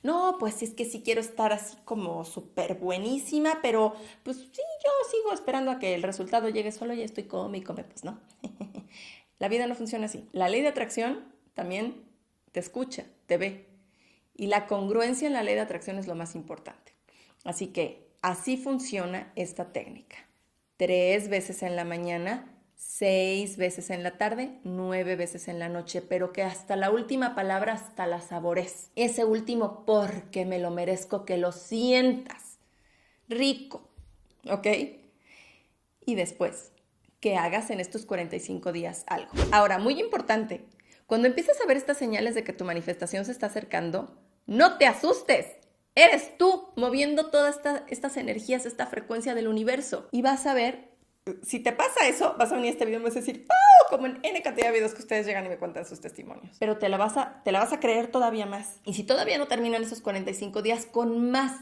No, 0.04 0.38
pues 0.40 0.62
es 0.62 0.74
que 0.74 0.86
sí 0.86 1.02
quiero 1.04 1.22
estar 1.22 1.52
así 1.52 1.76
como 1.86 2.24
súper 2.24 2.76
buenísima, 2.76 3.60
pero 3.62 3.94
pues 4.24 4.38
sí, 4.38 4.62
yo 4.84 4.92
sigo 5.10 5.34
esperando 5.34 5.72
a 5.72 5.80
que 5.80 5.96
el 5.96 6.04
resultado 6.04 6.50
llegue 6.50 6.72
solo 6.72 6.94
y 6.94 7.02
estoy 7.02 7.24
come 7.24 7.58
y 7.58 7.62
come, 7.62 7.84
pues 7.84 8.04
no. 8.04 8.22
La 9.40 9.48
vida 9.48 9.66
no 9.66 9.76
funciona 9.76 10.06
así. 10.06 10.30
La 10.32 10.50
ley 10.50 10.62
de 10.62 10.68
atracción 10.68 11.26
también 11.54 12.06
te 12.52 12.60
escucha, 12.60 13.06
te 13.26 13.38
ve. 13.38 13.68
Y 14.36 14.48
la 14.48 14.68
congruencia 14.68 15.28
en 15.28 15.34
la 15.34 15.44
ley 15.44 15.56
de 15.56 15.62
atracción 15.62 15.98
es 15.98 16.08
lo 16.08 16.16
más 16.16 16.36
importante. 16.36 16.94
Así 17.44 17.68
que 17.68 18.08
así 18.22 18.56
funciona 18.58 19.32
esta 19.36 19.74
técnica. 19.74 20.18
Tres 20.78 21.28
veces 21.28 21.64
en 21.64 21.76
la 21.76 21.86
mañana, 21.86 22.53
seis 22.76 23.58
veces 23.58 23.90
en 23.90 24.04
la 24.04 24.18
tarde, 24.18 24.60
nueve 24.64 25.16
veces 25.16 25.48
en 25.48 25.60
la 25.60 25.70
noche, 25.70 26.02
pero 26.02 26.32
que 26.32 26.44
hasta 26.44 26.76
la 26.76 26.92
última 26.92 27.36
palabra, 27.36 27.74
hasta 27.74 28.08
la 28.08 28.22
sabores. 28.22 28.92
Ese 28.96 29.26
último 29.26 29.86
porque 29.86 30.46
me 30.46 30.60
lo 30.60 30.72
merezco, 30.72 31.26
que 31.26 31.38
lo 31.38 31.52
sientas. 31.52 32.60
Rico, 33.28 33.90
¿ok? 34.50 34.68
Y 36.06 36.16
después, 36.16 36.72
que 37.20 37.38
hagas 37.38 37.70
en 37.70 37.80
estos 37.80 38.06
45 38.06 38.72
días 38.74 39.06
algo. 39.08 39.32
Ahora, 39.52 39.80
muy 39.80 40.00
importante, 40.00 40.66
cuando 41.08 41.28
empiezas 41.28 41.60
a 41.62 41.66
ver 41.66 41.78
estas 41.78 41.98
señales 41.98 42.36
de 42.36 42.44
que 42.44 42.54
tu 42.54 42.66
manifestación 42.66 43.26
se 43.26 43.32
está 43.32 43.48
acercando, 43.48 44.18
no 44.46 44.78
te 44.78 44.86
asustes. 44.86 45.48
Eres 45.96 46.38
tú 46.38 46.70
moviendo 46.76 47.30
todas 47.30 47.60
estas 47.88 48.18
energías, 48.18 48.66
esta 48.66 48.88
frecuencia 48.88 49.36
del 49.36 49.48
universo. 49.48 50.08
Y 50.12 50.22
vas 50.22 50.46
a 50.48 50.54
ver, 50.54 50.90
si 51.44 51.60
te 51.60 51.72
pasa 51.72 52.08
eso, 52.08 52.36
vas 52.38 52.52
a 52.52 52.56
venir 52.56 52.70
a 52.70 52.74
este 52.74 52.86
video 52.86 53.00
y 53.00 53.04
vas 53.04 53.16
a 53.16 53.20
decir, 53.20 53.48
¡oh! 53.50 53.90
Como 53.90 54.08
en 54.08 54.20
N 54.24 54.42
cantidad 54.42 54.68
de 54.68 54.74
videos 54.74 54.94
que 54.94 55.02
ustedes 55.02 55.26
llegan 55.26 55.46
y 55.46 55.50
me 55.50 55.58
cuentan 55.58 55.86
sus 55.86 56.02
testimonios. 56.02 56.56
Pero 56.60 56.78
te 56.78 56.90
la, 56.90 56.98
vas 56.98 57.18
a, 57.18 57.42
te 57.44 57.52
la 57.52 57.60
vas 57.60 57.72
a 57.72 57.80
creer 57.80 58.08
todavía 58.08 58.46
más. 58.46 58.80
Y 58.86 58.94
si 58.94 59.04
todavía 59.04 59.38
no 59.38 59.48
terminan 59.48 59.84
esos 59.84 60.02
45 60.02 60.62
días, 60.62 60.86
con 60.86 61.32
más 61.32 61.62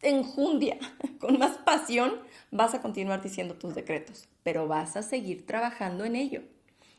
enjundia, 0.00 0.78
con 1.20 1.38
más 1.38 1.58
pasión, 1.58 2.20
vas 2.50 2.74
a 2.74 2.80
continuar 2.80 3.22
diciendo 3.22 3.54
tus 3.54 3.74
decretos. 3.74 4.28
Pero 4.42 4.68
vas 4.68 4.96
a 4.96 5.02
seguir 5.02 5.46
trabajando 5.46 6.04
en 6.04 6.16
ello. 6.16 6.42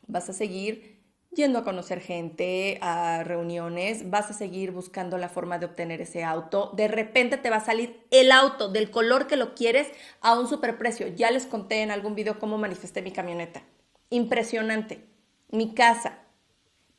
Vas 0.06 0.28
a 0.28 0.32
seguir 0.32 0.95
yendo 1.36 1.58
a 1.58 1.64
conocer 1.64 2.00
gente, 2.00 2.78
a 2.80 3.22
reuniones, 3.22 4.10
vas 4.10 4.30
a 4.30 4.34
seguir 4.34 4.72
buscando 4.72 5.18
la 5.18 5.28
forma 5.28 5.58
de 5.58 5.66
obtener 5.66 6.00
ese 6.00 6.24
auto. 6.24 6.72
De 6.74 6.88
repente 6.88 7.36
te 7.36 7.50
va 7.50 7.56
a 7.56 7.64
salir 7.64 8.02
el 8.10 8.32
auto 8.32 8.68
del 8.68 8.90
color 8.90 9.26
que 9.26 9.36
lo 9.36 9.54
quieres 9.54 9.88
a 10.22 10.36
un 10.38 10.48
superprecio. 10.48 11.08
Ya 11.08 11.30
les 11.30 11.46
conté 11.46 11.82
en 11.82 11.90
algún 11.90 12.14
video 12.14 12.38
cómo 12.38 12.58
manifesté 12.58 13.02
mi 13.02 13.12
camioneta. 13.12 13.62
Impresionante. 14.10 15.04
Mi 15.50 15.74
casa. 15.74 16.18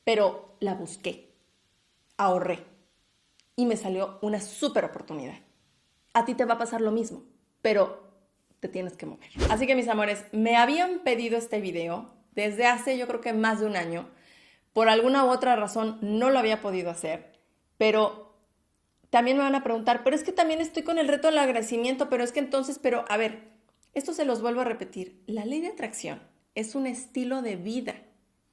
Pero 0.03 0.56
la 0.60 0.75
busqué. 0.75 1.34
Ahorré. 2.15 2.63
Y 3.56 3.65
me 3.65 3.75
salió 3.75 4.20
una 4.22 4.39
super 4.39 4.86
oportunidad. 4.86 5.39
A 6.13 6.25
ti 6.25 6.36
te 6.36 6.46
va 6.46 6.53
a 6.53 6.60
pasar 6.60 6.82
lo 6.82 6.91
mismo, 6.91 7.24
pero 7.63 8.08
te 8.60 8.67
tienes 8.67 8.96
que 8.96 9.08
mover. 9.08 9.29
Así 9.50 9.65
que 9.65 9.75
mis 9.75 9.88
amores, 9.88 10.25
me 10.32 10.56
habían 10.56 11.00
pedido 11.00 11.38
este 11.38 11.60
video 11.60 12.15
desde 12.38 12.67
hace 12.67 13.00
yo 13.00 13.08
creo 13.08 13.20
que 13.20 13.34
más 13.34 13.60
de 13.60 13.65
un 13.65 13.75
año 13.75 14.08
por 14.77 14.89
alguna 14.89 15.25
u 15.25 15.29
otra 15.29 15.55
razón 15.55 15.98
no 16.01 16.29
lo 16.29 16.38
había 16.38 16.62
podido 16.62 16.91
hacer, 16.91 17.31
pero 17.79 18.36
también 19.10 19.36
me 19.36 19.41
van 19.41 19.55
a 19.55 19.63
preguntar, 19.63 20.03
pero 20.03 20.15
es 20.15 20.24
que 20.24 20.31
también 20.31 20.62
estoy 20.62 20.84
con 20.84 21.00
el 21.00 21.07
reto 21.07 21.29
del 21.29 21.39
agradecimiento, 21.39 22.10
pero 22.10 22.24
es 22.24 22.31
que 22.31 22.41
entonces, 22.41 22.77
pero 22.77 23.03
a 23.10 23.17
ver, 23.17 23.39
esto 23.96 24.13
se 24.13 24.24
los 24.24 24.39
vuelvo 24.39 24.62
a 24.62 24.65
repetir, 24.65 25.24
la 25.25 25.46
ley 25.46 25.62
de 25.62 25.69
atracción 25.69 26.22
es 26.53 26.75
un 26.75 26.86
estilo 26.86 27.41
de 27.41 27.55
vida, 27.55 27.96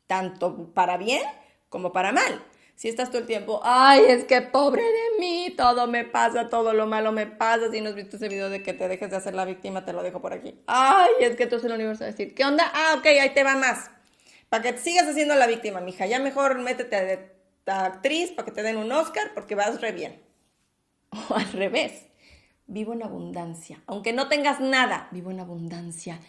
tanto 0.07 0.73
para 0.73 0.97
bien 0.97 1.21
como 1.69 1.93
para 1.93 2.11
mal. 2.11 2.43
Si 2.75 2.89
estás 2.89 3.11
todo 3.11 3.19
el 3.19 3.27
tiempo, 3.27 3.61
ay, 3.63 4.05
es 4.09 4.25
que 4.25 4.41
pobre 4.41 4.83
de 4.83 5.19
mí, 5.21 5.53
todo 5.55 5.87
me 5.89 6.05
pasa, 6.05 6.49
todo 6.49 6.73
lo 6.73 6.87
malo 6.87 7.13
me 7.13 7.27
pasa. 7.27 7.71
Si 7.71 7.83
no 7.83 7.91
has 7.91 7.95
visto 7.95 8.17
ese 8.17 8.31
video 8.31 8.49
de 8.49 8.63
que 8.63 8.73
te 8.73 8.89
dejes 8.89 9.11
de 9.11 9.17
hacer 9.17 9.35
la 9.35 9.45
víctima, 9.45 9.85
te 9.85 9.93
lo 9.93 10.03
dejo 10.03 10.23
por 10.23 10.33
aquí. 10.33 10.59
Ay, 10.69 11.11
es 11.21 11.37
que 11.37 11.43
entonces 11.43 11.67
el 11.67 11.77
universo 11.77 12.05
a 12.05 12.07
decir, 12.07 12.35
¿qué 12.35 12.47
onda? 12.47 12.65
Ah, 12.75 12.95
ok, 12.99 13.05
ahí 13.05 13.35
te 13.35 13.45
va 13.45 13.57
más. 13.57 13.91
Para 14.55 14.73
que 14.73 14.79
sigas 14.79 15.09
haciendo 15.09 15.35
la 15.35 15.49
víctima, 15.49 15.81
mija. 15.81 16.07
Ya 16.07 16.21
mejor 16.21 16.61
métete 16.61 17.05
de 17.05 17.73
actriz 17.73 18.31
para 18.31 18.47
que 18.47 18.53
te 18.53 18.63
den 18.63 18.77
un 18.77 18.93
Oscar 18.93 19.33
porque 19.35 19.57
vas 19.57 19.81
re 19.81 19.91
bien. 19.91 20.23
O 21.11 21.35
al 21.35 21.51
revés. 21.51 22.07
Vivo 22.69 22.93
en 22.93 23.03
abundancia. 23.03 23.83
Aunque 23.89 24.13
no 24.13 24.29
tengas 24.29 24.61
nada, 24.61 25.09
vivo 25.11 25.33
en 25.33 25.41
abundancia. 25.41 26.21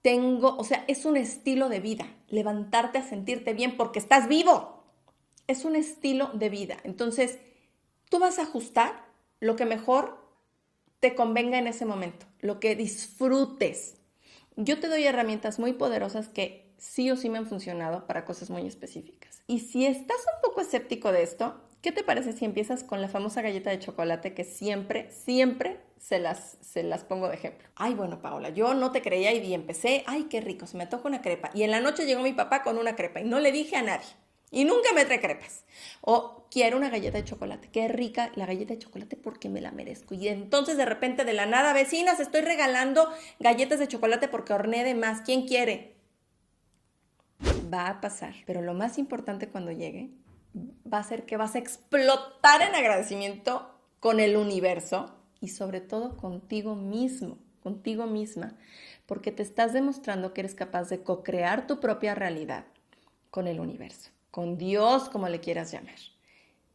Tengo, 0.00 0.56
o 0.56 0.62
sea, 0.62 0.84
es 0.86 1.04
un 1.06 1.16
estilo 1.16 1.68
de 1.68 1.80
vida. 1.80 2.06
Levantarte 2.28 2.98
a 2.98 3.02
sentirte 3.02 3.52
bien 3.52 3.76
porque 3.76 3.98
estás 3.98 4.28
vivo. 4.28 4.84
Es 5.48 5.64
un 5.64 5.74
estilo 5.74 6.30
de 6.34 6.48
vida. 6.50 6.76
Entonces, 6.84 7.40
tú 8.08 8.20
vas 8.20 8.38
a 8.38 8.42
ajustar 8.42 9.06
lo 9.40 9.56
que 9.56 9.64
mejor 9.64 10.24
te 11.00 11.16
convenga 11.16 11.58
en 11.58 11.66
ese 11.66 11.84
momento, 11.84 12.26
lo 12.38 12.60
que 12.60 12.76
disfrutes. 12.76 13.96
Yo 14.58 14.80
te 14.80 14.88
doy 14.88 15.04
herramientas 15.04 15.58
muy 15.58 15.74
poderosas 15.74 16.28
que 16.28 16.72
sí 16.78 17.10
o 17.10 17.16
sí 17.16 17.28
me 17.28 17.36
han 17.36 17.46
funcionado 17.46 18.06
para 18.06 18.24
cosas 18.24 18.48
muy 18.48 18.66
específicas. 18.66 19.42
Y 19.46 19.60
si 19.60 19.84
estás 19.84 20.16
un 20.34 20.40
poco 20.42 20.62
escéptico 20.62 21.12
de 21.12 21.22
esto, 21.22 21.60
¿qué 21.82 21.92
te 21.92 22.02
parece 22.02 22.32
si 22.32 22.46
empiezas 22.46 22.82
con 22.82 23.02
la 23.02 23.08
famosa 23.08 23.42
galleta 23.42 23.68
de 23.68 23.78
chocolate 23.78 24.32
que 24.32 24.44
siempre, 24.44 25.10
siempre 25.10 25.80
se 25.98 26.18
las, 26.20 26.56
se 26.62 26.82
las 26.82 27.04
pongo 27.04 27.28
de 27.28 27.34
ejemplo? 27.34 27.68
Ay, 27.74 27.92
bueno, 27.92 28.22
Paola, 28.22 28.48
yo 28.48 28.72
no 28.72 28.92
te 28.92 29.02
creía 29.02 29.34
y 29.34 29.52
empecé, 29.52 30.04
ay, 30.06 30.24
qué 30.24 30.40
rico, 30.40 30.66
se 30.66 30.78
me 30.78 30.86
toca 30.86 31.06
una 31.06 31.20
crepa. 31.20 31.50
Y 31.52 31.62
en 31.62 31.70
la 31.70 31.82
noche 31.82 32.06
llegó 32.06 32.22
mi 32.22 32.32
papá 32.32 32.62
con 32.62 32.78
una 32.78 32.96
crepa 32.96 33.20
y 33.20 33.24
no 33.24 33.40
le 33.40 33.52
dije 33.52 33.76
a 33.76 33.82
nadie. 33.82 34.08
Y 34.50 34.64
nunca 34.64 34.92
me 34.94 35.04
trae 35.04 35.20
crepas. 35.20 35.64
O 36.00 36.46
quiero 36.50 36.76
una 36.76 36.88
galleta 36.88 37.18
de 37.18 37.24
chocolate. 37.24 37.68
Qué 37.70 37.88
rica 37.88 38.30
la 38.36 38.46
galleta 38.46 38.74
de 38.74 38.78
chocolate 38.78 39.16
porque 39.16 39.48
me 39.48 39.60
la 39.60 39.72
merezco. 39.72 40.14
Y 40.14 40.28
entonces 40.28 40.76
de 40.76 40.84
repente 40.84 41.24
de 41.24 41.32
la 41.32 41.46
nada, 41.46 41.72
vecinas, 41.72 42.20
estoy 42.20 42.42
regalando 42.42 43.12
galletas 43.40 43.78
de 43.78 43.88
chocolate 43.88 44.28
porque 44.28 44.52
horneé 44.52 44.84
de 44.84 44.94
más. 44.94 45.22
¿Quién 45.22 45.46
quiere? 45.46 45.96
va 47.72 47.88
a 47.88 48.00
pasar, 48.00 48.34
pero 48.46 48.62
lo 48.62 48.74
más 48.74 48.98
importante 48.98 49.48
cuando 49.48 49.72
llegue 49.72 50.10
va 50.90 50.98
a 50.98 51.04
ser 51.04 51.26
que 51.26 51.36
vas 51.36 51.54
a 51.54 51.58
explotar 51.58 52.62
en 52.62 52.74
agradecimiento 52.74 53.74
con 54.00 54.20
el 54.20 54.36
universo 54.36 55.14
y 55.40 55.48
sobre 55.48 55.80
todo 55.80 56.16
contigo 56.16 56.74
mismo, 56.74 57.38
contigo 57.62 58.06
misma, 58.06 58.56
porque 59.04 59.32
te 59.32 59.42
estás 59.42 59.72
demostrando 59.72 60.32
que 60.32 60.40
eres 60.40 60.54
capaz 60.54 60.88
de 60.88 61.02
co-crear 61.02 61.66
tu 61.66 61.78
propia 61.80 62.14
realidad 62.14 62.64
con 63.30 63.46
el 63.46 63.60
universo, 63.60 64.10
con 64.36 64.58
Dios, 64.58 65.08
como 65.08 65.30
le 65.30 65.40
quieras 65.40 65.72
llamar. 65.72 65.94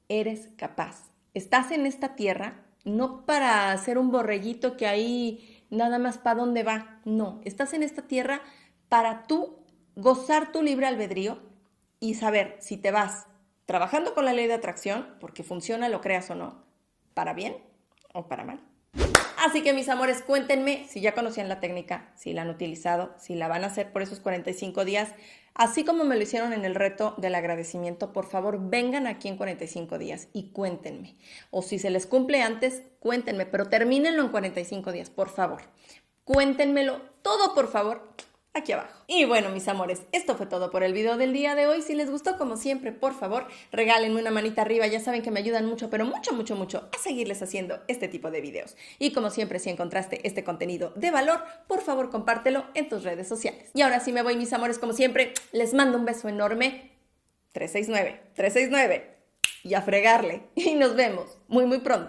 Eres 0.09 0.49
capaz. 0.57 1.11
Estás 1.35 1.69
en 1.69 1.85
esta 1.85 2.15
tierra 2.15 2.65
no 2.85 3.23
para 3.27 3.77
ser 3.77 3.99
un 3.99 4.09
borreguito 4.09 4.77
que 4.77 4.87
ahí 4.87 5.63
nada 5.69 5.99
más 5.99 6.17
para 6.17 6.39
dónde 6.39 6.63
va, 6.63 6.99
no, 7.05 7.39
estás 7.45 7.73
en 7.73 7.83
esta 7.83 8.01
tierra 8.07 8.41
para 8.89 9.27
tú 9.27 9.59
gozar 9.95 10.51
tu 10.51 10.63
libre 10.63 10.87
albedrío 10.87 11.37
y 11.99 12.15
saber 12.15 12.57
si 12.59 12.77
te 12.77 12.89
vas 12.89 13.27
trabajando 13.67 14.15
con 14.15 14.25
la 14.25 14.33
ley 14.33 14.47
de 14.47 14.55
atracción, 14.55 15.15
porque 15.19 15.43
funciona, 15.43 15.87
lo 15.87 16.01
creas 16.01 16.31
o 16.31 16.35
no, 16.35 16.63
para 17.13 17.33
bien 17.33 17.57
o 18.11 18.27
para 18.27 18.43
mal. 18.43 18.59
Así 19.43 19.63
que 19.63 19.73
mis 19.73 19.89
amores, 19.89 20.21
cuéntenme 20.21 20.85
si 20.87 21.01
ya 21.01 21.15
conocían 21.15 21.49
la 21.49 21.59
técnica, 21.59 22.11
si 22.15 22.31
la 22.31 22.43
han 22.43 22.51
utilizado, 22.51 23.15
si 23.17 23.33
la 23.33 23.47
van 23.47 23.63
a 23.63 23.67
hacer 23.67 23.91
por 23.91 24.03
esos 24.03 24.19
45 24.19 24.85
días, 24.85 25.15
así 25.55 25.83
como 25.83 26.03
me 26.03 26.15
lo 26.15 26.21
hicieron 26.21 26.53
en 26.53 26.63
el 26.63 26.75
reto 26.75 27.15
del 27.17 27.33
agradecimiento, 27.33 28.13
por 28.13 28.27
favor 28.27 28.59
vengan 28.69 29.07
aquí 29.07 29.29
en 29.29 29.37
45 29.37 29.97
días 29.97 30.27
y 30.31 30.51
cuéntenme. 30.51 31.15
O 31.49 31.63
si 31.63 31.79
se 31.79 31.89
les 31.89 32.05
cumple 32.05 32.43
antes, 32.43 32.83
cuéntenme, 32.99 33.47
pero 33.47 33.67
termínenlo 33.67 34.21
en 34.21 34.29
45 34.29 34.91
días, 34.91 35.09
por 35.09 35.29
favor. 35.29 35.63
Cuéntenmelo 36.23 37.01
todo, 37.23 37.55
por 37.55 37.67
favor, 37.67 38.13
aquí 38.53 38.71
abajo. 38.71 38.93
Y 39.07 39.25
bueno, 39.25 39.49
mis 39.49 39.67
amores, 39.67 40.01
esto 40.11 40.35
fue 40.35 40.45
todo 40.45 40.71
por 40.71 40.83
el 40.83 40.93
video 40.93 41.17
del 41.17 41.33
día 41.33 41.55
de 41.55 41.67
hoy. 41.67 41.81
Si 41.81 41.95
les 41.95 42.09
gustó, 42.09 42.37
como 42.37 42.57
siempre, 42.57 42.91
por 42.91 43.13
favor, 43.13 43.47
regálenme 43.71 44.19
una 44.19 44.31
manita 44.31 44.61
arriba. 44.61 44.87
Ya 44.87 44.99
saben 44.99 45.21
que 45.21 45.31
me 45.31 45.39
ayudan 45.39 45.65
mucho, 45.65 45.89
pero 45.89 46.05
mucho, 46.05 46.33
mucho, 46.33 46.55
mucho 46.55 46.89
a 46.93 46.97
seguirles 46.97 47.41
haciendo 47.41 47.79
este 47.87 48.07
tipo 48.07 48.31
de 48.31 48.41
videos. 48.41 48.75
Y 48.99 49.13
como 49.13 49.29
siempre, 49.29 49.59
si 49.59 49.69
encontraste 49.69 50.25
este 50.27 50.43
contenido 50.43 50.91
de 50.95 51.11
valor, 51.11 51.43
por 51.67 51.81
favor, 51.81 52.09
compártelo 52.09 52.65
en 52.73 52.89
tus 52.89 53.03
redes 53.03 53.27
sociales. 53.27 53.69
Y 53.73 53.81
ahora 53.81 53.99
sí 53.99 54.11
me 54.11 54.23
voy, 54.23 54.35
mis 54.35 54.53
amores, 54.53 54.79
como 54.79 54.93
siempre, 54.93 55.33
les 55.51 55.73
mando 55.73 55.97
un 55.97 56.05
beso 56.05 56.27
enorme. 56.27 56.91
369, 57.53 58.21
369. 58.35 59.17
Y 59.63 59.73
a 59.75 59.81
fregarle. 59.81 60.43
Y 60.55 60.75
nos 60.75 60.95
vemos 60.95 61.37
muy, 61.47 61.65
muy 61.65 61.79
pronto. 61.79 61.99